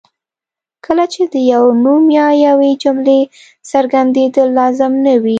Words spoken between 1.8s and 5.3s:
نوم یا یوې جملې څرګندېدل لازم نه وي.